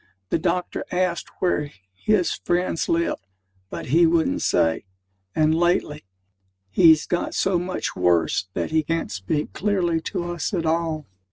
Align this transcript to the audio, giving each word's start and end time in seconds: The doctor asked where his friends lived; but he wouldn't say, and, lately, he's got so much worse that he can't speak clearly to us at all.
The 0.31 0.39
doctor 0.39 0.83
asked 0.91 1.29
where 1.37 1.71
his 1.93 2.33
friends 2.33 2.89
lived; 2.89 3.21
but 3.69 3.89
he 3.89 4.07
wouldn't 4.07 4.41
say, 4.41 4.85
and, 5.35 5.53
lately, 5.53 6.05
he's 6.71 7.05
got 7.05 7.35
so 7.35 7.59
much 7.59 7.95
worse 7.95 8.47
that 8.55 8.71
he 8.71 8.81
can't 8.81 9.11
speak 9.11 9.53
clearly 9.53 10.01
to 10.05 10.23
us 10.33 10.55
at 10.55 10.65
all. 10.65 11.05